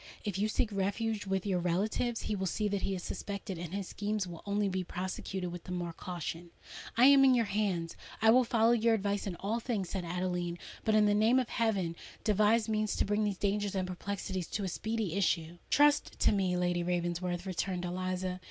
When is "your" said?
1.45-1.59, 7.35-7.45, 8.71-8.95